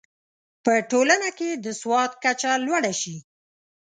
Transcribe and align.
په 0.63 0.73
ټولنه 0.91 1.29
کې 1.37 1.49
د 1.63 1.67
سواد 1.81 2.11
کچه 2.23 2.51
لوړه 2.65 2.93
شي. 3.01 3.17